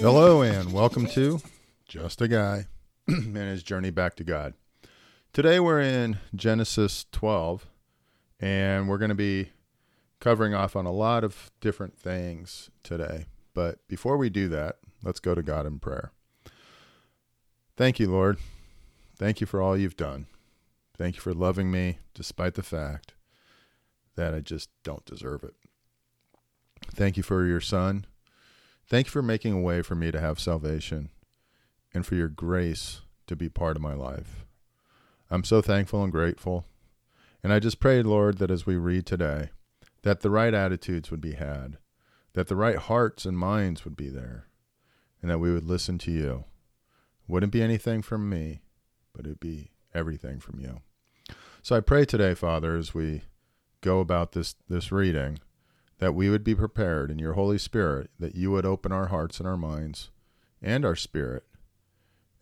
Hello, 0.00 0.42
and 0.42 0.72
welcome 0.72 1.06
to 1.08 1.40
Just 1.88 2.22
a 2.22 2.28
Guy 2.28 2.68
and 3.08 3.36
His 3.36 3.64
Journey 3.64 3.90
Back 3.90 4.14
to 4.16 4.24
God. 4.24 4.54
Today 5.32 5.58
we're 5.58 5.80
in 5.80 6.20
Genesis 6.32 7.06
12, 7.10 7.66
and 8.38 8.88
we're 8.88 8.98
going 8.98 9.08
to 9.08 9.16
be 9.16 9.50
covering 10.20 10.54
off 10.54 10.76
on 10.76 10.86
a 10.86 10.92
lot 10.92 11.24
of 11.24 11.50
different 11.60 11.98
things 11.98 12.70
today. 12.84 13.26
But 13.52 13.80
before 13.88 14.16
we 14.16 14.30
do 14.30 14.46
that, 14.50 14.76
let's 15.02 15.18
go 15.18 15.34
to 15.34 15.42
God 15.42 15.66
in 15.66 15.80
prayer. 15.80 16.12
Thank 17.76 17.98
you, 17.98 18.08
Lord. 18.08 18.38
Thank 19.18 19.40
you 19.40 19.48
for 19.48 19.60
all 19.60 19.76
you've 19.76 19.96
done. 19.96 20.26
Thank 20.96 21.16
you 21.16 21.20
for 21.20 21.34
loving 21.34 21.72
me 21.72 21.98
despite 22.14 22.54
the 22.54 22.62
fact 22.62 23.13
that 24.16 24.34
I 24.34 24.40
just 24.40 24.70
don't 24.82 25.04
deserve 25.04 25.44
it. 25.44 25.54
Thank 26.94 27.16
you 27.16 27.22
for 27.22 27.44
your 27.46 27.60
son. 27.60 28.06
Thank 28.86 29.06
you 29.06 29.10
for 29.10 29.22
making 29.22 29.52
a 29.52 29.60
way 29.60 29.82
for 29.82 29.94
me 29.94 30.10
to 30.10 30.20
have 30.20 30.38
salvation 30.38 31.10
and 31.92 32.04
for 32.04 32.14
your 32.14 32.28
grace 32.28 33.00
to 33.26 33.36
be 33.36 33.48
part 33.48 33.76
of 33.76 33.82
my 33.82 33.94
life. 33.94 34.44
I'm 35.30 35.44
so 35.44 35.62
thankful 35.62 36.02
and 36.02 36.12
grateful. 36.12 36.66
And 37.42 37.52
I 37.52 37.58
just 37.58 37.80
pray, 37.80 38.02
Lord, 38.02 38.38
that 38.38 38.50
as 38.50 38.66
we 38.66 38.76
read 38.76 39.06
today, 39.06 39.50
that 40.02 40.20
the 40.20 40.30
right 40.30 40.52
attitudes 40.52 41.10
would 41.10 41.20
be 41.20 41.32
had, 41.32 41.78
that 42.34 42.48
the 42.48 42.56
right 42.56 42.76
hearts 42.76 43.24
and 43.24 43.38
minds 43.38 43.84
would 43.84 43.96
be 43.96 44.10
there, 44.10 44.48
and 45.22 45.30
that 45.30 45.38
we 45.38 45.52
would 45.52 45.64
listen 45.64 45.98
to 45.98 46.10
you. 46.10 46.44
Wouldn't 47.26 47.52
be 47.52 47.62
anything 47.62 48.02
from 48.02 48.28
me, 48.28 48.60
but 49.14 49.24
it'd 49.24 49.40
be 49.40 49.70
everything 49.94 50.40
from 50.40 50.60
you. 50.60 50.80
So 51.62 51.74
I 51.74 51.80
pray 51.80 52.04
today, 52.04 52.34
Father, 52.34 52.76
as 52.76 52.92
we 52.92 53.22
go 53.84 54.00
about 54.00 54.32
this, 54.32 54.56
this 54.68 54.90
reading, 54.90 55.38
that 55.98 56.14
we 56.14 56.30
would 56.30 56.42
be 56.42 56.54
prepared 56.54 57.10
in 57.10 57.18
your 57.18 57.34
Holy 57.34 57.58
Spirit, 57.58 58.10
that 58.18 58.34
you 58.34 58.50
would 58.50 58.64
open 58.64 58.90
our 58.90 59.08
hearts 59.08 59.38
and 59.38 59.48
our 59.48 59.56
minds 59.56 60.10
and 60.62 60.84
our 60.84 60.96
spirit 60.96 61.44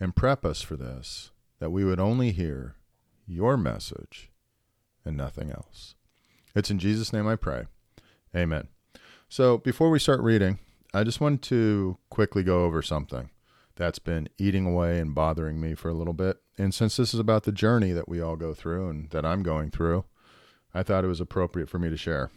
and 0.01 0.17
prep 0.17 0.45
us 0.45 0.63
for 0.63 0.77
this, 0.77 1.33
that 1.59 1.71
we 1.71 1.85
would 1.85 2.01
only 2.01 2.31
hear 2.31 2.77
your 3.27 3.57
message 3.57 4.31
and 5.05 5.17
nothing 5.17 5.51
else. 5.51 5.97
It's 6.55 6.71
in 6.71 6.79
Jesus' 6.79 7.13
name 7.13 7.27
I 7.27 7.37
pray. 7.37 7.65
Amen. 8.35 8.69
So 9.29 9.59
before 9.59 9.91
we 9.91 9.99
start 9.99 10.21
reading, 10.21 10.59
I 10.95 11.05
just 11.05 11.21
want 11.21 11.43
to 11.43 11.99
quickly 12.09 12.43
go 12.43 12.65
over 12.65 12.83
something 12.83 13.31
that's 13.77 13.99
been 13.99 14.29
eating 14.39 14.67
away 14.67 14.99
and 14.99 15.15
bothering 15.15 15.61
me 15.61 15.75
for 15.75 15.89
a 15.89 15.95
little 15.95 16.13
bit. 16.13 16.37
And 16.59 16.75
since 16.75 16.97
this 16.97 17.15
is 17.15 17.21
about 17.21 17.45
the 17.45 17.53
journey 17.53 17.93
that 17.93 18.09
we 18.09 18.21
all 18.21 18.37
go 18.37 18.55
through 18.55 18.91
and 18.91 19.11
that 19.11 19.25
I'm 19.25 19.43
going 19.43 19.71
through, 19.71 20.05
I 20.75 20.83
thought 20.83 21.05
it 21.05 21.09
was 21.09 21.21
appropriate 21.21 21.69
for 21.69 21.79
me 21.79 21.91
to 21.91 21.97
share. 21.97 22.31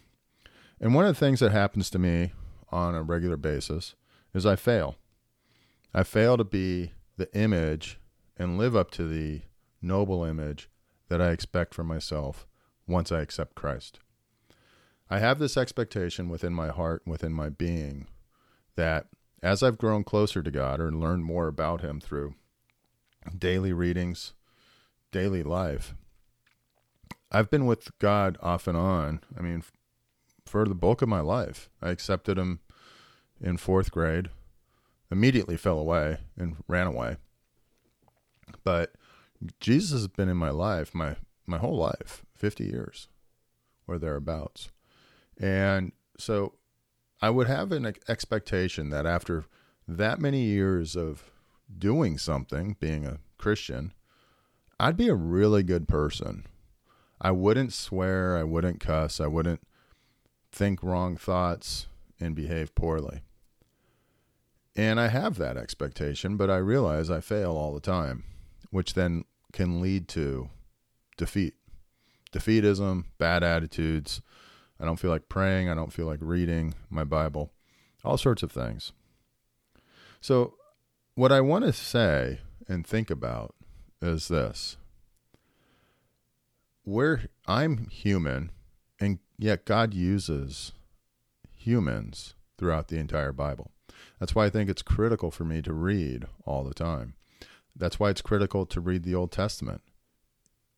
And 0.79 0.93
one 0.93 1.05
of 1.05 1.15
the 1.15 1.19
things 1.19 1.39
that 1.39 1.51
happens 1.51 1.89
to 1.91 1.99
me 1.99 2.33
on 2.69 2.95
a 2.95 3.03
regular 3.03 3.37
basis 3.37 3.95
is 4.33 4.45
I 4.45 4.55
fail. 4.55 4.95
I 5.93 6.03
fail 6.03 6.35
to 6.37 6.43
be 6.43 6.91
the 7.17 7.33
image 7.33 7.99
and 8.37 8.57
live 8.57 8.75
up 8.75 8.91
to 8.91 9.07
the 9.07 9.43
noble 9.81 10.25
image 10.25 10.69
that 11.07 11.21
I 11.21 11.29
expect 11.29 11.73
for 11.73 11.83
myself 11.83 12.45
once 12.87 13.11
I 13.11 13.21
accept 13.21 13.55
Christ. 13.55 13.99
I 15.09 15.19
have 15.19 15.39
this 15.39 15.55
expectation 15.55 16.29
within 16.29 16.53
my 16.53 16.69
heart, 16.69 17.03
within 17.05 17.31
my 17.31 17.49
being, 17.49 18.07
that 18.75 19.07
as 19.41 19.61
I've 19.61 19.77
grown 19.77 20.03
closer 20.03 20.41
to 20.41 20.51
God 20.51 20.79
or 20.79 20.91
learned 20.91 21.23
more 21.23 21.47
about 21.47 21.81
Him 21.81 22.01
through 22.01 22.35
daily 23.37 23.71
readings, 23.71 24.33
daily 25.11 25.43
life, 25.43 25.93
I've 27.31 27.49
been 27.49 27.65
with 27.65 27.97
God 27.99 28.37
off 28.41 28.67
and 28.67 28.77
on. 28.77 29.21
I 29.37 29.41
mean, 29.41 29.63
for 30.45 30.65
the 30.65 30.75
bulk 30.75 31.01
of 31.01 31.09
my 31.09 31.21
life. 31.21 31.69
I 31.81 31.89
accepted 31.89 32.37
Him 32.37 32.59
in 33.41 33.57
fourth 33.57 33.91
grade, 33.91 34.29
immediately 35.11 35.57
fell 35.57 35.79
away 35.79 36.19
and 36.37 36.57
ran 36.67 36.87
away. 36.87 37.17
But 38.63 38.93
Jesus 39.59 39.91
has 39.91 40.07
been 40.07 40.29
in 40.29 40.37
my 40.37 40.51
life, 40.51 40.93
my 40.93 41.15
my 41.47 41.57
whole 41.57 41.77
life, 41.77 42.25
50 42.33 42.63
years 42.65 43.07
or 43.87 43.99
thereabouts. 43.99 44.71
And 45.39 45.91
so 46.17 46.53
I 47.21 47.29
would 47.29 47.47
have 47.47 47.71
an 47.71 47.93
expectation 48.07 48.89
that 48.89 49.05
after 49.05 49.45
that 49.87 50.19
many 50.19 50.41
years 50.41 50.95
of 50.95 51.31
doing 51.77 52.17
something, 52.17 52.77
being 52.79 53.05
a 53.05 53.19
Christian, 53.37 53.93
I'd 54.79 54.97
be 54.97 55.07
a 55.07 55.15
really 55.15 55.61
good 55.61 55.87
person. 55.87 56.45
I 57.21 57.31
wouldn't 57.31 57.73
swear, 57.73 58.37
I 58.37 58.43
wouldn't 58.43 58.79
cuss, 58.79 59.19
I 59.19 59.27
wouldn't 59.27 59.61
think 60.51 60.83
wrong 60.83 61.17
thoughts 61.17 61.87
and 62.19 62.35
behave 62.35 62.75
poorly. 62.75 63.21
And 64.75 64.99
I 64.99 65.07
have 65.07 65.37
that 65.37 65.57
expectation, 65.57 66.35
but 66.35 66.49
I 66.49 66.57
realize 66.57 67.09
I 67.09 67.21
fail 67.21 67.51
all 67.51 67.73
the 67.73 67.79
time, 67.79 68.25
which 68.71 68.93
then 68.93 69.23
can 69.53 69.81
lead 69.81 70.07
to 70.09 70.49
defeat. 71.17 71.53
Defeatism, 72.33 73.05
bad 73.17 73.43
attitudes, 73.43 74.21
I 74.79 74.85
don't 74.85 74.97
feel 74.97 75.11
like 75.11 75.29
praying. 75.29 75.69
I 75.69 75.75
don't 75.75 75.93
feel 75.93 76.05
like 76.05 76.19
reading 76.21 76.73
my 76.89 77.03
Bible. 77.03 77.51
All 78.03 78.17
sorts 78.17 78.43
of 78.43 78.51
things. 78.51 78.91
So, 80.21 80.55
what 81.15 81.31
I 81.31 81.41
want 81.41 81.65
to 81.65 81.73
say 81.73 82.39
and 82.67 82.85
think 82.85 83.09
about 83.09 83.55
is 84.01 84.27
this. 84.27 84.77
Where 86.85 87.29
I'm 87.47 87.87
human, 87.89 88.51
and 88.99 89.17
yet 89.39 89.65
God 89.65 89.95
uses 89.95 90.71
humans 91.55 92.35
throughout 92.59 92.89
the 92.89 92.99
entire 92.99 93.31
Bible. 93.31 93.71
That's 94.19 94.35
why 94.35 94.45
I 94.45 94.49
think 94.51 94.69
it's 94.69 94.83
critical 94.83 95.31
for 95.31 95.45
me 95.45 95.63
to 95.63 95.73
read 95.73 96.25
all 96.45 96.63
the 96.63 96.75
time. 96.75 97.15
That's 97.75 97.99
why 97.99 98.11
it's 98.11 98.21
critical 98.21 98.67
to 98.67 98.79
read 98.79 99.01
the 99.01 99.15
Old 99.15 99.31
Testament. 99.31 99.81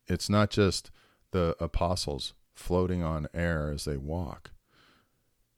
It's 0.06 0.30
not 0.30 0.48
just 0.48 0.90
the 1.32 1.54
apostles 1.60 2.32
floating 2.54 3.02
on 3.02 3.28
air 3.34 3.70
as 3.70 3.84
they 3.84 3.98
walk. 3.98 4.52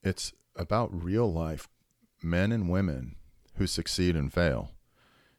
It's 0.02 0.32
about 0.56 1.04
real 1.04 1.32
life 1.32 1.68
men 2.24 2.50
and 2.50 2.68
women 2.68 3.14
who 3.54 3.68
succeed 3.68 4.16
and 4.16 4.32
fail. 4.32 4.72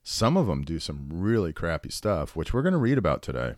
Some 0.04 0.38
of 0.38 0.48
them 0.48 0.64
do 0.64 0.80
some 0.80 1.10
really 1.12 1.52
crappy 1.52 1.92
stuff, 1.92 2.34
which 2.34 2.54
we're 2.54 2.62
going 2.62 2.72
to 2.72 2.80
read 2.80 2.98
about 2.98 3.22
today. 3.22 3.56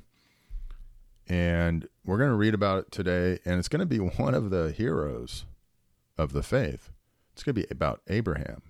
And 1.28 1.88
we're 2.06 2.18
going 2.18 2.30
to 2.30 2.36
read 2.36 2.54
about 2.54 2.80
it 2.80 2.92
today, 2.92 3.40
and 3.46 3.60
it's 3.60 3.70
going 3.70 3.80
to 3.80 3.86
be 3.86 3.98
one 4.18 4.34
of 4.34 4.50
the 4.50 4.72
heroes 4.72 5.46
of 6.18 6.34
the 6.34 6.44
faith. 6.44 6.92
It's 7.34 7.44
going 7.44 7.56
to 7.56 7.62
be 7.62 7.68
about 7.72 8.02
Abraham. 8.08 8.62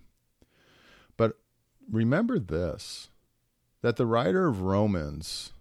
But 1.17 1.37
remember 1.89 2.39
this 2.39 3.09
that 3.81 3.97
the 3.97 4.05
writer 4.05 4.47
of 4.47 4.61
Romans 4.61 5.51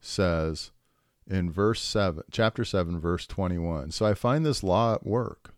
says 0.00 0.70
in 1.26 1.50
verse 1.50 1.82
7, 1.82 2.22
chapter 2.30 2.64
7, 2.64 3.00
verse 3.00 3.26
21. 3.26 3.90
So 3.90 4.06
I 4.06 4.14
find 4.14 4.46
this 4.46 4.62
law 4.62 4.94
at 4.94 5.04
work. 5.04 5.54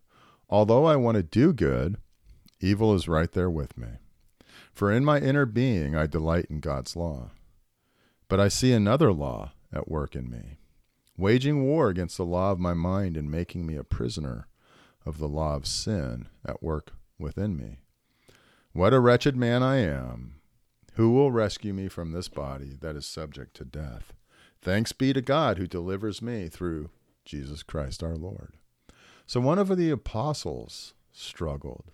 Although 0.49 0.85
I 0.85 0.95
want 0.95 1.15
to 1.15 1.23
do 1.23 1.53
good, 1.53 1.97
evil 2.59 2.93
is 2.93 3.07
right 3.07 3.31
there 3.31 3.49
with 3.49 3.77
me. 3.77 3.87
For 4.73 4.91
in 4.91 5.05
my 5.05 5.19
inner 5.19 5.45
being 5.45 5.95
I 5.95 6.07
delight 6.07 6.47
in 6.49 6.59
God's 6.59 6.95
law. 6.95 7.29
But 8.27 8.39
I 8.39 8.47
see 8.47 8.73
another 8.73 9.13
law 9.13 9.51
at 9.73 9.89
work 9.89 10.15
in 10.15 10.29
me, 10.29 10.57
waging 11.21 11.63
war 11.63 11.89
against 11.89 12.17
the 12.17 12.25
law 12.25 12.51
of 12.51 12.59
my 12.59 12.73
mind 12.73 13.15
and 13.15 13.29
making 13.29 13.65
me 13.65 13.75
a 13.75 13.83
prisoner 13.83 14.47
of 15.05 15.19
the 15.19 15.27
law 15.27 15.55
of 15.55 15.67
sin 15.67 16.27
at 16.43 16.63
work 16.63 16.93
within 17.19 17.55
me. 17.55 17.77
What 18.73 18.93
a 18.93 18.99
wretched 18.99 19.35
man 19.35 19.61
I 19.61 19.77
am! 19.77 20.41
Who 20.95 21.11
will 21.11 21.31
rescue 21.31 21.73
me 21.73 21.87
from 21.87 22.11
this 22.11 22.27
body 22.27 22.75
that 22.81 22.95
is 22.95 23.05
subject 23.05 23.55
to 23.57 23.65
death? 23.65 24.13
Thanks 24.61 24.93
be 24.93 25.13
to 25.13 25.21
God 25.21 25.57
who 25.59 25.67
delivers 25.67 26.21
me 26.21 26.49
through 26.49 26.89
Jesus 27.23 27.61
Christ 27.61 28.01
our 28.01 28.15
Lord. 28.15 28.55
So 29.27 29.39
one 29.39 29.59
of 29.59 29.77
the 29.77 29.91
apostles 29.91 30.95
struggled 31.11 31.91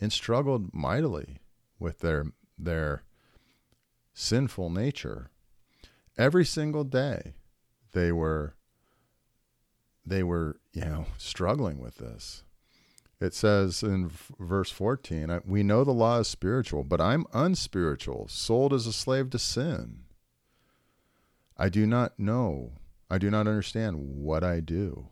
and 0.00 0.12
struggled 0.12 0.74
mightily 0.74 1.38
with 1.78 2.00
their 2.00 2.26
their 2.58 3.04
sinful 4.12 4.70
nature. 4.70 5.30
Every 6.18 6.44
single 6.44 6.84
day 6.84 7.34
they 7.94 8.12
were 8.12 8.54
they 10.06 10.22
were, 10.22 10.60
you 10.72 10.84
know, 10.84 11.06
struggling 11.16 11.80
with 11.80 11.96
this. 11.96 12.44
It 13.20 13.32
says 13.32 13.82
in 13.82 14.10
verse 14.38 14.70
14, 14.70 15.40
we 15.46 15.62
know 15.62 15.82
the 15.82 15.92
law 15.92 16.18
is 16.18 16.28
spiritual, 16.28 16.84
but 16.84 17.00
I'm 17.00 17.24
unspiritual, 17.32 18.28
sold 18.28 18.74
as 18.74 18.86
a 18.86 18.92
slave 18.92 19.30
to 19.30 19.38
sin. 19.38 20.00
I 21.56 21.70
do 21.70 21.86
not 21.86 22.18
know. 22.18 22.72
I 23.10 23.18
do 23.18 23.30
not 23.30 23.46
understand 23.46 23.96
what 23.98 24.44
I 24.44 24.60
do. 24.60 25.08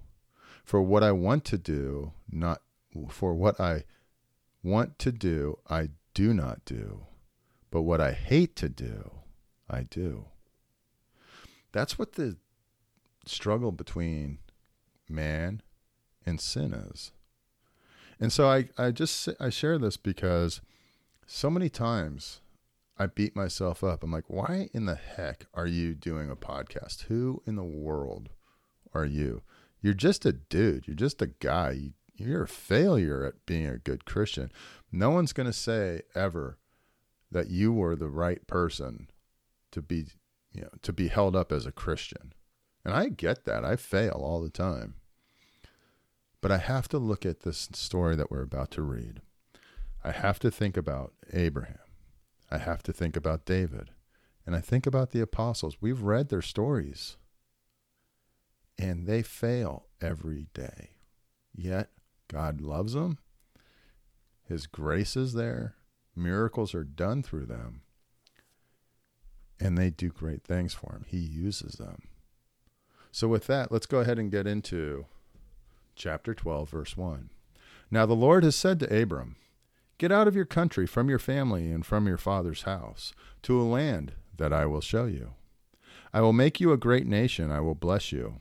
For 0.64 0.82
what 0.82 1.02
I 1.02 1.12
want 1.12 1.44
to 1.46 1.58
do, 1.58 2.12
not 2.30 2.60
for 3.08 3.32
what 3.32 3.58
I 3.58 3.84
want 4.62 4.98
to 4.98 5.12
do, 5.12 5.58
I 5.70 5.88
do 6.12 6.34
not 6.34 6.64
do. 6.64 7.06
But 7.70 7.82
what 7.82 8.00
I 8.00 8.12
hate 8.12 8.56
to 8.56 8.68
do, 8.68 9.10
I 9.70 9.84
do. 9.84 10.26
That's 11.72 11.98
what 11.98 12.12
the 12.12 12.36
struggle 13.24 13.72
between 13.72 14.38
man 15.08 15.62
and 16.24 16.40
sin 16.40 16.72
is. 16.72 17.12
And 18.20 18.32
so 18.32 18.48
I, 18.48 18.68
I 18.78 18.90
just 18.90 19.28
I 19.40 19.50
share 19.50 19.78
this 19.78 19.96
because 19.96 20.60
so 21.26 21.50
many 21.50 21.68
times 21.68 22.40
I 22.98 23.06
beat 23.06 23.34
myself 23.34 23.82
up. 23.82 24.04
I'm 24.04 24.12
like, 24.12 24.28
why 24.28 24.68
in 24.72 24.86
the 24.86 24.94
heck 24.94 25.46
are 25.54 25.66
you 25.66 25.94
doing 25.94 26.30
a 26.30 26.36
podcast? 26.36 27.02
Who 27.04 27.42
in 27.46 27.56
the 27.56 27.64
world 27.64 28.28
are 28.94 29.04
you? 29.04 29.42
You're 29.80 29.94
just 29.94 30.24
a 30.24 30.32
dude. 30.32 30.86
You're 30.86 30.94
just 30.94 31.20
a 31.20 31.26
guy. 31.26 31.92
You're 32.14 32.44
a 32.44 32.48
failure 32.48 33.24
at 33.24 33.44
being 33.46 33.66
a 33.66 33.78
good 33.78 34.04
Christian. 34.04 34.52
No 34.92 35.10
one's 35.10 35.32
going 35.32 35.48
to 35.48 35.52
say 35.52 36.02
ever 36.14 36.58
that 37.30 37.50
you 37.50 37.72
were 37.72 37.96
the 37.96 38.08
right 38.08 38.46
person 38.46 39.10
to 39.72 39.82
be, 39.82 40.06
you 40.52 40.62
know, 40.62 40.70
to 40.82 40.92
be 40.92 41.08
held 41.08 41.34
up 41.34 41.50
as 41.50 41.66
a 41.66 41.72
Christian. 41.72 42.32
And 42.84 42.94
I 42.94 43.08
get 43.08 43.44
that. 43.44 43.64
I 43.64 43.76
fail 43.76 44.20
all 44.24 44.40
the 44.40 44.50
time. 44.50 44.94
But 46.40 46.50
I 46.50 46.58
have 46.58 46.88
to 46.88 46.98
look 46.98 47.24
at 47.24 47.40
this 47.40 47.68
story 47.72 48.16
that 48.16 48.30
we're 48.30 48.42
about 48.42 48.70
to 48.72 48.82
read. 48.82 49.20
I 50.04 50.10
have 50.10 50.40
to 50.40 50.50
think 50.50 50.76
about 50.76 51.12
Abraham. 51.32 51.78
I 52.50 52.58
have 52.58 52.82
to 52.84 52.92
think 52.92 53.16
about 53.16 53.46
David. 53.46 53.90
And 54.44 54.56
I 54.56 54.60
think 54.60 54.86
about 54.86 55.12
the 55.12 55.20
apostles. 55.20 55.76
We've 55.80 56.02
read 56.02 56.28
their 56.28 56.42
stories. 56.42 57.16
And 58.76 59.06
they 59.06 59.22
fail 59.22 59.86
every 60.00 60.48
day. 60.52 60.90
Yet 61.54 61.90
God 62.26 62.60
loves 62.60 62.94
them. 62.94 63.18
His 64.48 64.66
grace 64.66 65.16
is 65.16 65.34
there. 65.34 65.76
Miracles 66.16 66.74
are 66.74 66.84
done 66.84 67.22
through 67.22 67.46
them. 67.46 67.82
And 69.60 69.78
they 69.78 69.90
do 69.90 70.08
great 70.08 70.42
things 70.42 70.74
for 70.74 70.92
him. 70.92 71.04
He 71.06 71.18
uses 71.18 71.74
them. 71.74 72.02
So, 73.12 73.28
with 73.28 73.46
that, 73.46 73.70
let's 73.70 73.86
go 73.86 74.00
ahead 74.00 74.18
and 74.18 74.30
get 74.30 74.46
into 74.46 75.04
chapter 75.94 76.34
12, 76.34 76.70
verse 76.70 76.96
1. 76.96 77.30
Now 77.90 78.06
the 78.06 78.14
Lord 78.14 78.42
has 78.42 78.56
said 78.56 78.80
to 78.80 79.02
Abram, 79.02 79.36
Get 79.98 80.10
out 80.10 80.26
of 80.26 80.34
your 80.34 80.46
country, 80.46 80.86
from 80.86 81.10
your 81.10 81.18
family, 81.18 81.70
and 81.70 81.84
from 81.84 82.08
your 82.08 82.16
father's 82.16 82.62
house, 82.62 83.12
to 83.42 83.60
a 83.60 83.62
land 83.62 84.14
that 84.36 84.52
I 84.52 84.64
will 84.64 84.80
show 84.80 85.04
you. 85.04 85.34
I 86.12 86.22
will 86.22 86.32
make 86.32 86.58
you 86.58 86.72
a 86.72 86.78
great 86.78 87.06
nation. 87.06 87.52
I 87.52 87.60
will 87.60 87.74
bless 87.74 88.12
you 88.12 88.40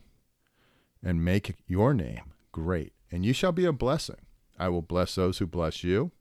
and 1.04 1.24
make 1.24 1.56
your 1.66 1.92
name 1.92 2.32
great, 2.50 2.94
and 3.10 3.24
you 3.26 3.32
shall 3.32 3.52
be 3.52 3.66
a 3.66 3.72
blessing. 3.72 4.26
I 4.58 4.70
will 4.70 4.82
bless 4.82 5.14
those 5.14 5.38
who 5.38 5.46
bless 5.46 5.84
you, 5.84 6.12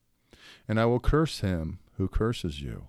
and 0.67 0.79
I 0.79 0.85
will 0.85 0.99
curse 0.99 1.39
him 1.39 1.79
who 1.93 2.07
curses 2.07 2.61
you. 2.61 2.87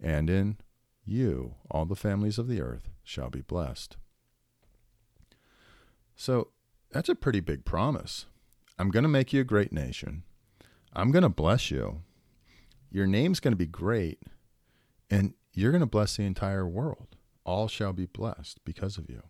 And 0.00 0.30
in 0.30 0.58
you 1.04 1.54
all 1.70 1.86
the 1.86 1.96
families 1.96 2.38
of 2.38 2.48
the 2.48 2.60
earth 2.60 2.88
shall 3.02 3.30
be 3.30 3.40
blessed. 3.40 3.96
So 6.16 6.48
that's 6.90 7.08
a 7.08 7.14
pretty 7.14 7.40
big 7.40 7.64
promise. 7.64 8.26
I'm 8.78 8.90
going 8.90 9.02
to 9.02 9.08
make 9.08 9.32
you 9.32 9.40
a 9.40 9.44
great 9.44 9.72
nation. 9.72 10.24
I'm 10.92 11.10
going 11.10 11.22
to 11.22 11.28
bless 11.28 11.70
you. 11.70 12.02
Your 12.90 13.06
name's 13.06 13.40
going 13.40 13.52
to 13.52 13.56
be 13.56 13.66
great, 13.66 14.20
and 15.10 15.34
you're 15.54 15.72
going 15.72 15.80
to 15.80 15.86
bless 15.86 16.16
the 16.16 16.24
entire 16.24 16.66
world. 16.66 17.16
All 17.44 17.68
shall 17.68 17.92
be 17.92 18.06
blessed 18.06 18.64
because 18.64 18.98
of 18.98 19.08
you. 19.08 19.22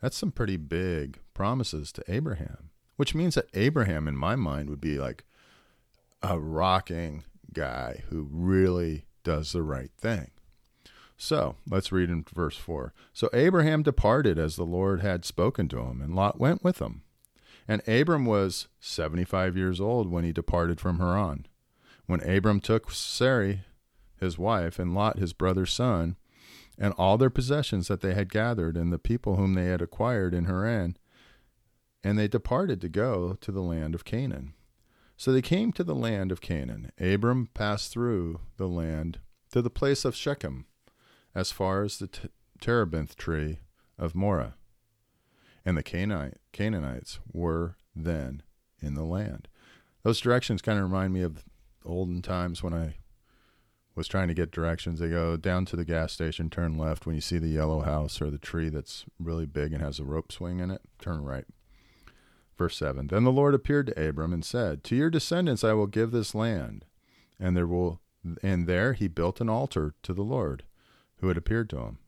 That's 0.00 0.16
some 0.16 0.30
pretty 0.30 0.56
big 0.56 1.18
promises 1.34 1.92
to 1.92 2.04
Abraham, 2.08 2.70
which 2.96 3.14
means 3.14 3.34
that 3.34 3.48
Abraham, 3.54 4.08
in 4.08 4.16
my 4.16 4.36
mind, 4.36 4.70
would 4.70 4.80
be 4.80 4.98
like 4.98 5.24
a 6.22 6.38
rocking 6.38 7.24
guy 7.52 8.02
who 8.08 8.28
really 8.30 9.06
does 9.24 9.52
the 9.52 9.62
right 9.62 9.90
thing. 9.98 10.30
So 11.20 11.56
let's 11.68 11.90
read 11.90 12.10
in 12.10 12.24
verse 12.32 12.56
4. 12.56 12.94
So 13.12 13.28
Abraham 13.32 13.82
departed 13.82 14.38
as 14.38 14.54
the 14.54 14.64
Lord 14.64 15.00
had 15.00 15.24
spoken 15.24 15.68
to 15.68 15.80
him, 15.80 16.00
and 16.00 16.14
Lot 16.14 16.38
went 16.38 16.62
with 16.62 16.80
him. 16.80 17.02
And 17.66 17.86
Abram 17.88 18.24
was 18.24 18.68
75 18.78 19.56
years 19.56 19.80
old 19.80 20.10
when 20.10 20.24
he 20.24 20.32
departed 20.32 20.80
from 20.80 21.00
Haran. 21.00 21.46
When 22.06 22.22
Abram 22.22 22.60
took 22.60 22.92
Sarai, 22.92 23.62
his 24.18 24.38
wife, 24.38 24.78
and 24.78 24.94
Lot, 24.94 25.18
his 25.18 25.32
brother's 25.32 25.72
son, 25.72 26.16
and 26.78 26.94
all 26.96 27.18
their 27.18 27.30
possessions 27.30 27.88
that 27.88 28.00
they 28.00 28.14
had 28.14 28.32
gathered, 28.32 28.76
and 28.76 28.92
the 28.92 28.98
people 28.98 29.36
whom 29.36 29.54
they 29.54 29.66
had 29.66 29.82
acquired 29.82 30.32
in 30.32 30.44
Haran, 30.44 30.96
and 32.04 32.16
they 32.16 32.28
departed 32.28 32.80
to 32.80 32.88
go 32.88 33.36
to 33.40 33.50
the 33.50 33.60
land 33.60 33.96
of 33.96 34.04
Canaan. 34.04 34.54
So 35.16 35.32
they 35.32 35.42
came 35.42 35.72
to 35.72 35.82
the 35.82 35.96
land 35.96 36.30
of 36.30 36.40
Canaan. 36.40 36.92
Abram 37.00 37.48
passed 37.52 37.90
through 37.90 38.38
the 38.56 38.68
land 38.68 39.18
to 39.50 39.60
the 39.60 39.68
place 39.68 40.04
of 40.04 40.14
Shechem 40.14 40.66
as 41.34 41.52
far 41.52 41.82
as 41.82 41.98
the 41.98 42.06
t- 42.06 42.28
terebinth 42.60 43.16
tree 43.16 43.60
of 43.98 44.14
Moreh. 44.14 44.54
And 45.64 45.76
the 45.76 45.82
Canaanite, 45.82 46.38
Canaanites 46.52 47.20
were 47.32 47.76
then 47.94 48.42
in 48.80 48.94
the 48.94 49.04
land. 49.04 49.48
Those 50.02 50.20
directions 50.20 50.62
kind 50.62 50.78
of 50.78 50.84
remind 50.84 51.12
me 51.12 51.22
of 51.22 51.44
olden 51.84 52.22
times 52.22 52.62
when 52.62 52.72
I 52.72 52.96
was 53.94 54.08
trying 54.08 54.28
to 54.28 54.34
get 54.34 54.52
directions. 54.52 55.00
They 55.00 55.10
go 55.10 55.36
down 55.36 55.64
to 55.66 55.76
the 55.76 55.84
gas 55.84 56.12
station, 56.12 56.48
turn 56.48 56.78
left. 56.78 57.04
When 57.04 57.14
you 57.14 57.20
see 57.20 57.38
the 57.38 57.48
yellow 57.48 57.80
house 57.80 58.22
or 58.22 58.30
the 58.30 58.38
tree 58.38 58.68
that's 58.68 59.04
really 59.18 59.46
big 59.46 59.72
and 59.72 59.82
has 59.82 59.98
a 59.98 60.04
rope 60.04 60.32
swing 60.32 60.60
in 60.60 60.70
it, 60.70 60.82
turn 60.98 61.22
right. 61.24 61.44
Verse 62.56 62.76
7 62.76 63.08
Then 63.08 63.24
the 63.24 63.32
Lord 63.32 63.54
appeared 63.54 63.88
to 63.88 64.08
Abram 64.08 64.32
and 64.32 64.44
said, 64.44 64.84
To 64.84 64.96
your 64.96 65.10
descendants 65.10 65.64
I 65.64 65.72
will 65.72 65.86
give 65.86 66.10
this 66.10 66.34
land. 66.34 66.84
And 67.38 67.56
there 67.56 67.66
will 67.66 68.00
and 68.42 68.66
there 68.66 68.94
he 68.94 69.08
built 69.08 69.40
an 69.40 69.48
altar 69.48 69.94
to 70.02 70.12
the 70.12 70.22
Lord 70.22 70.64
who 71.20 71.28
had 71.28 71.36
appeared 71.36 71.70
to 71.70 71.78
him. 71.78 71.98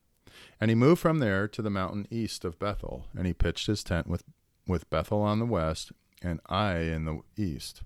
And 0.60 0.70
he 0.70 0.74
moved 0.74 1.00
from 1.00 1.18
there 1.18 1.48
to 1.48 1.62
the 1.62 1.70
mountain 1.70 2.06
east 2.10 2.44
of 2.44 2.58
Bethel, 2.58 3.06
and 3.16 3.26
he 3.26 3.32
pitched 3.32 3.66
his 3.66 3.82
tent 3.82 4.06
with, 4.06 4.24
with 4.66 4.88
Bethel 4.90 5.22
on 5.22 5.38
the 5.38 5.46
west 5.46 5.92
and 6.22 6.40
Ai 6.48 6.78
in 6.78 7.04
the 7.04 7.20
east. 7.36 7.82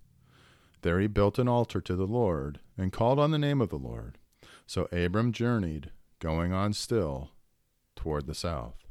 There 0.82 1.00
he 1.00 1.06
built 1.06 1.38
an 1.38 1.48
altar 1.48 1.80
to 1.80 1.96
the 1.96 2.06
Lord, 2.06 2.60
and 2.76 2.92
called 2.92 3.18
on 3.18 3.30
the 3.30 3.38
name 3.38 3.60
of 3.60 3.70
the 3.70 3.78
Lord. 3.78 4.18
So 4.66 4.88
Abram 4.92 5.32
journeyed, 5.32 5.90
going 6.18 6.52
on 6.52 6.72
still, 6.72 7.30
toward 7.96 8.26
the 8.26 8.34
south. 8.34 8.84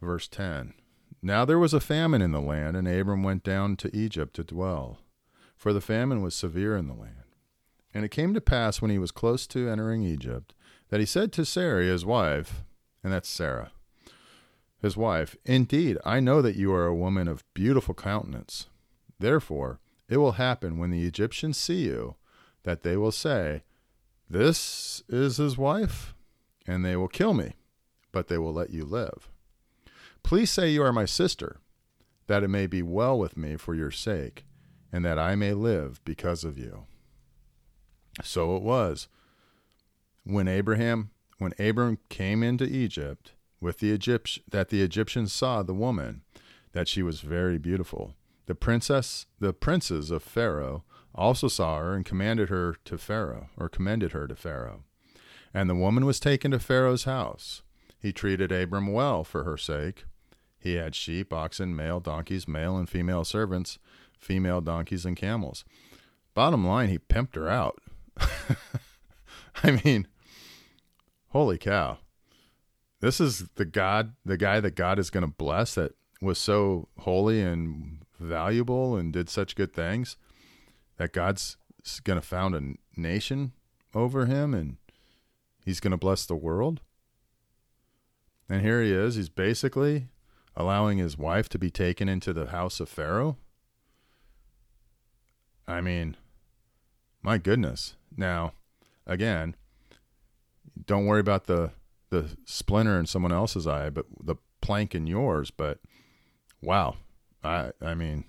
Verse 0.00 0.28
10 0.28 0.74
Now 1.22 1.44
there 1.44 1.58
was 1.58 1.74
a 1.74 1.80
famine 1.80 2.22
in 2.22 2.32
the 2.32 2.40
land, 2.40 2.76
and 2.76 2.86
Abram 2.86 3.22
went 3.22 3.42
down 3.42 3.76
to 3.76 3.96
Egypt 3.96 4.34
to 4.36 4.44
dwell, 4.44 4.98
for 5.56 5.72
the 5.72 5.80
famine 5.80 6.22
was 6.22 6.34
severe 6.34 6.76
in 6.76 6.86
the 6.86 6.94
land. 6.94 7.25
And 7.96 8.04
it 8.04 8.10
came 8.10 8.34
to 8.34 8.42
pass 8.42 8.82
when 8.82 8.90
he 8.90 8.98
was 8.98 9.10
close 9.10 9.46
to 9.46 9.70
entering 9.70 10.02
Egypt 10.02 10.52
that 10.90 11.00
he 11.00 11.06
said 11.06 11.32
to 11.32 11.46
Sarai, 11.46 11.86
his 11.86 12.04
wife, 12.04 12.62
and 13.02 13.10
that's 13.10 13.26
Sarah, 13.26 13.72
his 14.82 14.98
wife, 14.98 15.34
Indeed, 15.46 15.96
I 16.04 16.20
know 16.20 16.42
that 16.42 16.56
you 16.56 16.74
are 16.74 16.84
a 16.84 16.94
woman 16.94 17.26
of 17.26 17.42
beautiful 17.54 17.94
countenance. 17.94 18.66
Therefore, 19.18 19.80
it 20.10 20.18
will 20.18 20.32
happen 20.32 20.76
when 20.76 20.90
the 20.90 21.06
Egyptians 21.06 21.56
see 21.56 21.86
you 21.86 22.16
that 22.64 22.82
they 22.82 22.98
will 22.98 23.12
say, 23.12 23.62
This 24.28 25.02
is 25.08 25.38
his 25.38 25.56
wife, 25.56 26.14
and 26.66 26.84
they 26.84 26.96
will 26.96 27.08
kill 27.08 27.32
me, 27.32 27.54
but 28.12 28.28
they 28.28 28.36
will 28.36 28.52
let 28.52 28.68
you 28.68 28.84
live. 28.84 29.30
Please 30.22 30.50
say 30.50 30.68
you 30.68 30.82
are 30.82 30.92
my 30.92 31.06
sister, 31.06 31.60
that 32.26 32.42
it 32.42 32.48
may 32.48 32.66
be 32.66 32.82
well 32.82 33.18
with 33.18 33.38
me 33.38 33.56
for 33.56 33.74
your 33.74 33.90
sake, 33.90 34.44
and 34.92 35.02
that 35.02 35.18
I 35.18 35.34
may 35.34 35.54
live 35.54 36.04
because 36.04 36.44
of 36.44 36.58
you. 36.58 36.84
So 38.22 38.56
it 38.56 38.62
was 38.62 39.08
when 40.24 40.48
Abraham 40.48 41.10
when 41.38 41.52
Abram 41.58 41.98
came 42.08 42.42
into 42.42 42.64
Egypt 42.64 43.32
with 43.60 43.78
the 43.78 43.88
Egypt 43.88 44.38
that 44.50 44.70
the 44.70 44.82
Egyptians 44.82 45.32
saw 45.32 45.62
the 45.62 45.74
woman 45.74 46.22
that 46.72 46.88
she 46.88 47.02
was 47.02 47.20
very 47.20 47.58
beautiful. 47.58 48.14
The 48.46 48.54
princess 48.54 49.26
the 49.38 49.52
princes 49.52 50.10
of 50.10 50.22
Pharaoh 50.22 50.84
also 51.14 51.48
saw 51.48 51.78
her 51.78 51.94
and 51.94 52.04
commanded 52.04 52.48
her 52.48 52.76
to 52.84 52.98
Pharaoh 52.98 53.48
or 53.56 53.68
commended 53.68 54.12
her 54.12 54.26
to 54.26 54.36
Pharaoh. 54.36 54.84
And 55.54 55.70
the 55.70 55.74
woman 55.74 56.04
was 56.04 56.20
taken 56.20 56.50
to 56.50 56.58
Pharaoh's 56.58 57.04
house. 57.04 57.62
He 57.98 58.12
treated 58.12 58.52
Abram 58.52 58.92
well 58.92 59.24
for 59.24 59.44
her 59.44 59.56
sake. 59.56 60.04
He 60.58 60.74
had 60.74 60.94
sheep, 60.94 61.32
oxen, 61.32 61.74
male 61.74 62.00
donkeys, 62.00 62.46
male 62.46 62.76
and 62.76 62.88
female 62.88 63.24
servants, 63.24 63.78
female 64.18 64.60
donkeys 64.60 65.06
and 65.06 65.16
camels. 65.16 65.64
Bottom 66.34 66.66
line, 66.66 66.90
he 66.90 66.98
pimped 66.98 67.36
her 67.36 67.48
out. 67.48 67.80
I 69.62 69.80
mean, 69.84 70.06
holy 71.30 71.58
cow. 71.58 71.98
This 73.00 73.20
is 73.20 73.48
the 73.56 73.64
God, 73.64 74.14
the 74.24 74.36
guy 74.36 74.60
that 74.60 74.74
God 74.74 74.98
is 74.98 75.10
going 75.10 75.22
to 75.22 75.32
bless 75.32 75.74
that 75.74 75.92
was 76.20 76.38
so 76.38 76.88
holy 77.00 77.42
and 77.42 77.98
valuable 78.18 78.96
and 78.96 79.12
did 79.12 79.28
such 79.28 79.54
good 79.54 79.72
things 79.72 80.16
that 80.96 81.12
God's 81.12 81.56
going 82.04 82.18
to 82.18 82.26
found 82.26 82.54
a 82.54 82.74
nation 82.98 83.52
over 83.94 84.26
him 84.26 84.54
and 84.54 84.78
he's 85.64 85.80
going 85.80 85.90
to 85.90 85.96
bless 85.96 86.26
the 86.26 86.34
world. 86.34 86.80
And 88.48 88.62
here 88.62 88.82
he 88.82 88.92
is. 88.92 89.16
He's 89.16 89.28
basically 89.28 90.08
allowing 90.56 90.98
his 90.98 91.18
wife 91.18 91.48
to 91.50 91.58
be 91.58 91.70
taken 91.70 92.08
into 92.08 92.32
the 92.32 92.46
house 92.46 92.80
of 92.80 92.88
Pharaoh. 92.88 93.36
I 95.68 95.80
mean, 95.80 96.16
my 97.26 97.36
goodness. 97.38 97.96
Now, 98.16 98.52
again, 99.06 99.56
don't 100.86 101.06
worry 101.06 101.20
about 101.20 101.44
the 101.44 101.72
the 102.10 102.36
splinter 102.44 102.98
in 102.98 103.06
someone 103.06 103.32
else's 103.32 103.66
eye, 103.66 103.90
but 103.90 104.06
the 104.22 104.36
plank 104.60 104.94
in 104.94 105.06
yours. 105.06 105.50
But 105.50 105.80
Wow. 106.62 106.96
I 107.44 107.72
I 107.82 107.94
mean 107.94 108.24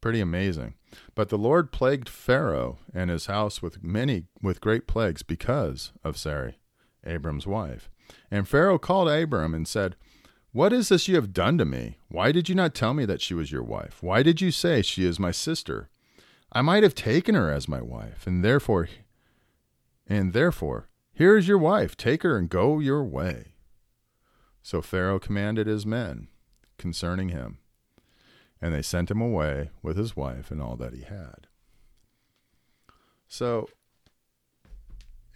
pretty 0.00 0.20
amazing. 0.20 0.74
But 1.14 1.28
the 1.28 1.38
Lord 1.38 1.72
plagued 1.72 2.08
Pharaoh 2.08 2.78
and 2.92 3.10
his 3.10 3.26
house 3.26 3.62
with 3.62 3.84
many 3.84 4.24
with 4.40 4.60
great 4.60 4.86
plagues 4.86 5.22
because 5.22 5.92
of 6.02 6.16
Sarai, 6.16 6.58
Abram's 7.06 7.46
wife. 7.46 7.90
And 8.30 8.48
Pharaoh 8.48 8.78
called 8.78 9.08
Abram 9.08 9.54
and 9.54 9.68
said, 9.68 9.96
What 10.52 10.72
is 10.72 10.88
this 10.88 11.06
you 11.06 11.14
have 11.16 11.32
done 11.32 11.56
to 11.58 11.64
me? 11.64 11.98
Why 12.08 12.32
did 12.32 12.48
you 12.48 12.54
not 12.54 12.74
tell 12.74 12.94
me 12.94 13.04
that 13.04 13.20
she 13.20 13.34
was 13.34 13.52
your 13.52 13.62
wife? 13.62 14.02
Why 14.02 14.22
did 14.22 14.40
you 14.40 14.50
say 14.50 14.82
she 14.82 15.04
is 15.04 15.20
my 15.20 15.30
sister? 15.30 15.90
I 16.52 16.62
might 16.62 16.82
have 16.82 16.94
taken 16.94 17.34
her 17.34 17.50
as 17.50 17.68
my 17.68 17.80
wife, 17.80 18.26
and 18.26 18.44
therefore 18.44 18.88
and 20.06 20.32
therefore 20.32 20.88
here 21.12 21.36
is 21.36 21.48
your 21.48 21.58
wife, 21.58 21.96
take 21.96 22.22
her 22.22 22.36
and 22.36 22.48
go 22.48 22.78
your 22.78 23.04
way. 23.04 23.54
So 24.62 24.80
Pharaoh 24.80 25.18
commanded 25.18 25.66
his 25.66 25.84
men 25.86 26.28
concerning 26.78 27.30
him 27.30 27.58
and 28.62 28.72
they 28.72 28.80
sent 28.80 29.10
him 29.10 29.20
away 29.20 29.70
with 29.82 29.96
his 29.96 30.16
wife 30.16 30.52
and 30.52 30.62
all 30.62 30.76
that 30.76 30.94
he 30.94 31.02
had. 31.02 31.48
So, 33.26 33.68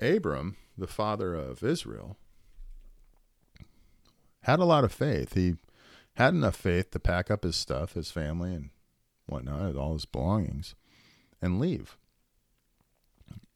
Abram, 0.01 0.57
the 0.79 0.87
father 0.87 1.35
of 1.35 1.65
Israel, 1.65 2.17
had 4.43 4.61
a 4.61 4.65
lot 4.65 4.85
of 4.85 4.93
faith. 4.93 5.35
He 5.35 5.57
had 6.15 6.35
enough 6.35 6.55
faith 6.55 6.93
to 6.93 7.01
pack 7.01 7.31
up 7.31 7.43
his 7.43 7.57
stuff, 7.57 7.95
his 7.95 8.13
family, 8.13 8.55
and 8.55 8.71
whatnot, 9.27 9.75
all 9.75 9.95
his 9.95 10.05
belongings, 10.05 10.77
and 11.41 11.61
leave. 11.61 11.97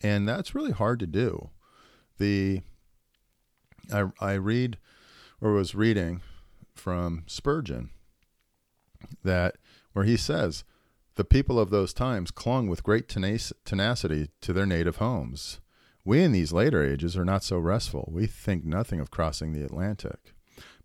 And 0.02 0.28
that's 0.28 0.54
really 0.54 0.72
hard 0.72 0.99
to 1.00 1.06
do. 1.06 1.50
The 2.18 2.60
I 3.92 4.04
I 4.20 4.32
read 4.34 4.78
or 5.40 5.52
was 5.52 5.75
reading 5.75 6.20
from 6.75 7.25
Spurgeon 7.26 7.90
that 9.25 9.56
where 9.92 10.04
he 10.04 10.16
says 10.16 10.64
the 11.16 11.25
people 11.25 11.58
of 11.58 11.70
those 11.70 11.92
times 11.92 12.30
clung 12.30 12.68
with 12.68 12.82
great 12.82 13.08
tenacity 13.08 14.28
to 14.40 14.52
their 14.52 14.66
native 14.66 14.96
homes. 14.96 15.60
We 16.04 16.22
in 16.22 16.32
these 16.32 16.52
later 16.52 16.82
ages 16.82 17.16
are 17.16 17.25
not 17.25 17.44
so 17.44 17.58
restful. 17.58 18.08
We 18.10 18.26
think 18.26 18.64
nothing 18.64 19.00
of 19.00 19.10
crossing 19.10 19.52
the 19.52 19.64
Atlantic. 19.64 20.34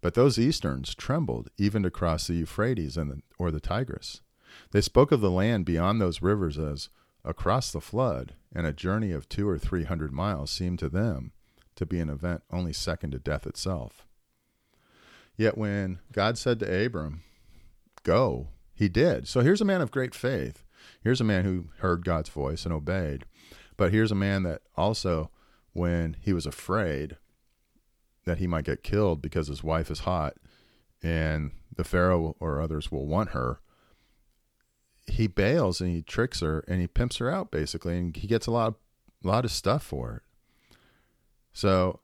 But 0.02 0.14
those 0.14 0.38
Easterns 0.38 0.94
trembled 0.94 1.50
even 1.58 1.84
to 1.84 1.90
cross 1.90 2.28
the 2.28 2.34
Euphrates 2.34 2.98
and 2.98 3.10
the, 3.10 3.22
or 3.40 3.50
the 3.50 3.62
Tigris. 3.62 4.22
They 4.72 4.82
spoke 4.82 5.12
of 5.12 5.22
the 5.22 5.32
land 5.32 5.66
beyond 5.66 6.00
those 6.00 6.22
rivers 6.22 6.58
as 6.58 6.90
across 7.24 7.72
the 7.72 7.82
flood, 7.82 8.34
and 8.54 8.68
a 8.68 8.74
journey 8.74 9.12
of 9.12 9.28
two 9.28 9.48
or 9.48 9.58
three 9.58 9.84
hundred 9.84 10.12
miles 10.12 10.52
seemed 10.52 10.80
to 10.80 10.90
them 10.90 11.32
to 11.76 11.86
be 11.86 12.00
an 12.00 12.10
event 12.10 12.44
only 12.52 12.74
second 12.74 13.12
to 13.12 13.20
death 13.20 13.46
itself. 13.46 14.06
Yet 15.36 15.58
when 15.58 16.00
God 16.12 16.38
said 16.38 16.60
to 16.60 16.86
Abram, 16.86 17.24
go, 18.04 18.50
he 18.74 18.88
did. 18.88 19.28
So 19.28 19.42
here's 19.42 19.62
a 19.62 19.66
man 19.66 19.82
of 19.82 19.92
great 19.92 20.16
faith. 20.16 20.64
Here's 21.02 21.22
a 21.22 21.26
man 21.26 21.44
who 21.44 21.70
heard 21.80 22.06
God's 22.06 22.30
voice 22.30 22.66
and 22.66 22.74
obeyed. 22.74 23.26
But 23.78 23.92
here's 23.92 24.12
a 24.12 24.16
man 24.16 24.44
that 24.44 24.62
also, 24.78 25.32
when 25.74 26.16
he 26.22 26.32
was 26.32 26.46
afraid 26.46 27.18
that 28.26 28.38
he 28.38 28.48
might 28.48 28.66
get 28.66 28.84
killed 28.84 29.22
because 29.22 29.48
his 29.48 29.64
wife 29.64 29.92
is 29.92 30.00
hot 30.00 30.36
and 31.04 31.52
the 31.76 31.84
Pharaoh 31.84 32.36
or 32.40 32.62
others 32.62 32.92
will 32.92 33.06
want 33.06 33.32
her, 33.32 33.60
he 35.08 35.28
bails 35.28 35.82
and 35.82 35.90
he 35.90 36.02
tricks 36.02 36.40
her 36.40 36.64
and 36.68 36.82
he 36.82 36.88
pimps 36.88 37.18
her 37.18 37.30
out 37.30 37.52
basically, 37.52 37.98
and 37.98 38.16
he 38.16 38.28
gets 38.28 38.48
a 38.48 38.52
lot 38.52 38.68
of, 38.70 38.76
a 39.24 39.28
lot 39.28 39.46
of 39.46 39.52
stuff 39.52 39.84
for 39.84 40.18
it. 40.18 40.22
So, 41.54 42.02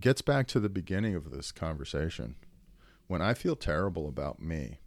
gets 0.00 0.22
back 0.22 0.46
to 0.48 0.60
the 0.60 0.68
beginning 0.68 1.14
of 1.14 1.30
this 1.30 1.50
conversation. 1.50 2.36
When 3.06 3.20
I 3.20 3.34
feel 3.34 3.56
terrible 3.56 4.08
about 4.08 4.40
me, 4.40 4.78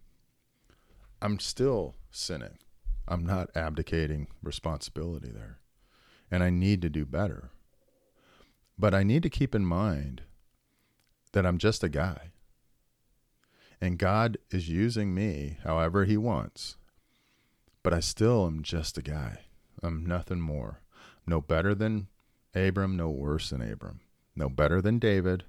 I'm 1.20 1.38
still 1.38 1.96
sinning. 2.10 2.58
I'm 3.06 3.24
not 3.24 3.50
abdicating 3.54 4.28
responsibility 4.42 5.30
there. 5.30 5.58
And 6.30 6.42
I 6.42 6.50
need 6.50 6.82
to 6.82 6.90
do 6.90 7.04
better. 7.04 7.50
But 8.78 8.94
I 8.94 9.02
need 9.02 9.22
to 9.24 9.30
keep 9.30 9.54
in 9.54 9.64
mind 9.64 10.22
that 11.32 11.46
I'm 11.46 11.58
just 11.58 11.82
a 11.82 11.88
guy. 11.88 12.32
And 13.80 13.98
God 13.98 14.38
is 14.50 14.68
using 14.68 15.14
me 15.14 15.58
however 15.64 16.04
He 16.04 16.16
wants. 16.16 16.76
But 17.88 17.96
I 17.96 18.00
still 18.00 18.46
am 18.46 18.62
just 18.62 18.98
a 18.98 19.02
guy. 19.02 19.38
I'm 19.82 20.04
nothing 20.04 20.42
more. 20.42 20.82
No 21.26 21.40
better 21.40 21.74
than 21.74 22.08
Abram, 22.54 22.98
no 22.98 23.08
worse 23.08 23.48
than 23.48 23.62
Abram. 23.62 24.00
No 24.36 24.50
better 24.50 24.82
than 24.82 24.98
David, 24.98 25.44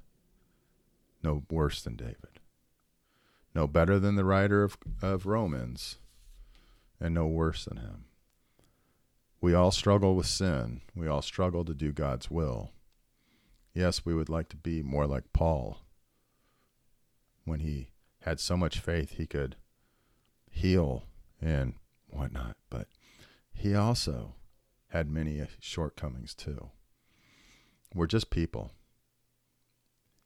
no 1.22 1.44
worse 1.50 1.82
than 1.82 1.98
David 1.98 2.40
no 3.56 3.68
better 3.68 4.00
than 4.00 4.16
the 4.16 4.24
writer 4.24 4.64
of, 4.64 4.78
of 5.02 5.26
Romans, 5.26 5.98
and 7.00 7.14
no 7.14 7.28
worse 7.28 7.66
than 7.66 7.78
him. 7.78 8.06
We 9.42 9.54
all 9.54 9.72
struggle 9.72 10.16
with 10.16 10.28
sin. 10.28 10.82
We 10.96 11.08
all 11.08 11.22
struggle 11.22 11.66
to 11.66 11.74
do 11.74 11.92
God's 11.92 12.32
will. 12.32 12.72
Yes, 13.74 14.06
we 14.06 14.14
would 14.14 14.30
like 14.30 14.48
to 14.50 14.58
be 14.58 14.82
more 14.82 15.06
like 15.06 15.34
Paul 15.34 15.82
when 17.46 17.60
he 17.62 17.90
had 18.22 18.40
so 18.40 18.56
much 18.56 18.80
faith 18.80 19.12
he 19.12 19.26
could 19.26 19.56
heal 20.50 21.04
and 21.42 21.74
whatnot, 22.12 22.58
but 22.70 22.88
he 23.54 23.76
also 23.76 24.36
had 24.90 25.10
many 25.10 25.46
shortcomings 25.60 26.34
too. 26.34 26.70
We're 27.94 28.08
just 28.08 28.30
people. 28.30 28.72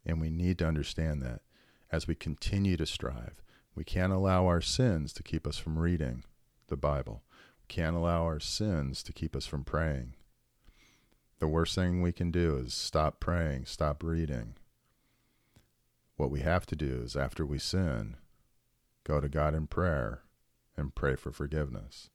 And 0.05 0.19
we 0.19 0.29
need 0.29 0.57
to 0.59 0.67
understand 0.67 1.21
that 1.21 1.41
as 1.91 2.07
we 2.07 2.15
continue 2.15 2.75
to 2.77 2.85
strive. 2.85 3.41
We 3.75 3.83
can't 3.83 4.13
allow 4.13 4.45
our 4.45 4.61
sins 4.61 5.13
to 5.13 5.23
keep 5.23 5.47
us 5.47 5.57
from 5.57 5.79
reading 5.79 6.23
the 6.67 6.77
Bible. 6.77 7.23
We 7.61 7.73
can't 7.73 7.95
allow 7.95 8.23
our 8.23 8.39
sins 8.39 9.01
to 9.03 9.13
keep 9.13 9.35
us 9.35 9.45
from 9.45 9.63
praying. 9.63 10.13
The 11.39 11.47
worst 11.47 11.75
thing 11.75 12.01
we 12.01 12.11
can 12.11 12.31
do 12.31 12.57
is 12.57 12.73
stop 12.73 13.19
praying, 13.19 13.65
stop 13.65 14.03
reading. 14.03 14.55
What 16.15 16.31
we 16.31 16.41
have 16.41 16.65
to 16.67 16.75
do 16.75 17.01
is, 17.03 17.15
after 17.15 17.45
we 17.45 17.59
sin, 17.59 18.15
go 19.03 19.19
to 19.19 19.27
God 19.27 19.55
in 19.55 19.67
prayer 19.67 20.21
and 20.75 20.95
pray 20.95 21.15
for 21.15 21.31
forgiveness. 21.31 22.09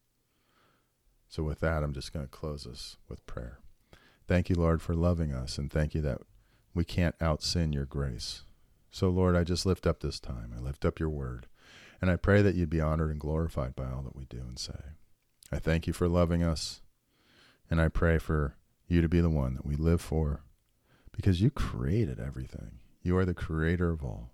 So, 1.28 1.42
with 1.42 1.60
that, 1.60 1.82
I'm 1.82 1.92
just 1.92 2.12
going 2.12 2.24
to 2.24 2.30
close 2.30 2.66
us 2.66 2.96
with 3.08 3.26
prayer. 3.26 3.60
Thank 4.26 4.48
you, 4.48 4.56
Lord, 4.56 4.82
for 4.82 4.94
loving 4.94 5.32
us, 5.32 5.58
and 5.58 5.70
thank 5.70 5.94
you 5.94 6.00
that 6.02 6.18
we 6.74 6.84
can't 6.84 7.14
out 7.20 7.42
sin 7.42 7.72
your 7.72 7.84
grace. 7.84 8.42
So, 8.90 9.08
Lord, 9.08 9.36
I 9.36 9.44
just 9.44 9.66
lift 9.66 9.86
up 9.86 10.00
this 10.00 10.18
time. 10.20 10.54
I 10.56 10.60
lift 10.60 10.84
up 10.84 10.98
your 10.98 11.10
word. 11.10 11.46
And 12.00 12.10
I 12.10 12.16
pray 12.16 12.42
that 12.42 12.54
you'd 12.54 12.70
be 12.70 12.80
honored 12.80 13.10
and 13.10 13.20
glorified 13.20 13.74
by 13.74 13.90
all 13.90 14.02
that 14.02 14.16
we 14.16 14.24
do 14.24 14.38
and 14.38 14.58
say. 14.58 14.78
I 15.50 15.58
thank 15.58 15.86
you 15.86 15.92
for 15.92 16.08
loving 16.08 16.42
us. 16.42 16.80
And 17.70 17.80
I 17.80 17.88
pray 17.88 18.18
for 18.18 18.56
you 18.86 19.02
to 19.02 19.08
be 19.08 19.20
the 19.20 19.28
one 19.28 19.54
that 19.54 19.66
we 19.66 19.76
live 19.76 20.00
for 20.00 20.44
because 21.12 21.42
you 21.42 21.50
created 21.50 22.20
everything. 22.20 22.78
You 23.02 23.16
are 23.18 23.24
the 23.24 23.34
creator 23.34 23.90
of 23.90 24.02
all. 24.02 24.30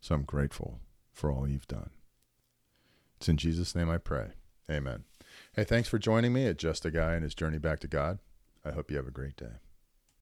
So 0.00 0.14
I'm 0.14 0.22
grateful 0.22 0.80
for 1.12 1.30
all 1.30 1.46
you've 1.46 1.68
done. 1.68 1.90
It's 3.20 3.28
in 3.28 3.36
Jesus' 3.36 3.74
name 3.74 3.90
I 3.90 3.98
pray. 3.98 4.28
Amen. 4.70 5.04
Hey, 5.52 5.64
thanks 5.64 5.90
for 5.90 5.98
joining 5.98 6.32
me 6.32 6.46
at 6.46 6.56
Just 6.56 6.86
a 6.86 6.90
Guy 6.90 7.12
and 7.12 7.22
His 7.22 7.34
Journey 7.34 7.58
Back 7.58 7.80
to 7.80 7.86
God. 7.86 8.18
I 8.64 8.70
hope 8.70 8.90
you 8.90 8.96
have 8.96 9.06
a 9.06 9.10
great 9.10 9.36
day. 9.36 9.58